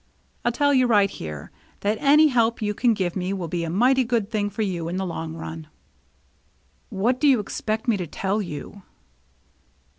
I'll 0.43 0.51
tell 0.51 0.73
you 0.73 0.87
right 0.87 1.11
here, 1.11 1.51
that 1.81 1.99
any 2.01 2.29
help 2.29 2.59
you 2.59 2.73
can 2.73 2.95
give 2.95 3.15
me 3.15 3.33
will 3.33 3.47
be 3.47 3.63
a 3.63 3.69
mighty 3.69 4.03
good 4.03 4.31
thing 4.31 4.49
for 4.49 4.63
you 4.63 4.87
in 4.87 4.97
the 4.97 5.05
long 5.05 5.35
run."" 5.35 5.67
What 6.89 7.19
do 7.19 7.27
you 7.27 7.39
expect 7.39 7.87
me 7.87 7.97
to 7.97 8.07
tell 8.07 8.41
you 8.41 8.81